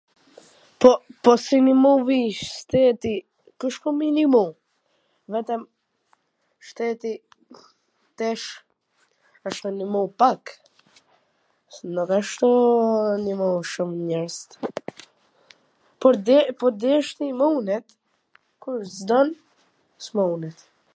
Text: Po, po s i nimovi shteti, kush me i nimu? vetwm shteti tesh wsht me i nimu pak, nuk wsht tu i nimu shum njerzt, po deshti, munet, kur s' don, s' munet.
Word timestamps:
Po, 0.83 0.89
po 1.23 1.31
s 1.43 1.51
i 1.55 1.57
nimovi 1.67 2.15
shteti, 2.53 3.11
kush 3.63 3.77
me 3.97 4.05
i 4.09 4.13
nimu? 4.17 4.41
vetwm 5.35 5.61
shteti 6.69 7.11
tesh 8.21 8.45
wsht 9.49 9.63
me 9.67 9.73
i 9.75 9.77
nimu 9.81 10.01
pak, 10.23 10.41
nuk 11.97 12.11
wsht 12.19 12.37
tu 12.45 12.49
i 13.17 13.19
nimu 13.25 13.49
shum 13.73 13.91
njerzt, 14.07 14.49
po 16.61 16.67
deshti, 16.85 17.25
munet, 17.43 17.85
kur 18.67 18.79
s' 18.95 19.01
don, 19.13 19.27
s' 20.05 20.09
munet. 20.21 20.57